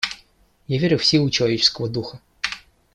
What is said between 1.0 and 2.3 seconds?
силу человеческого духа».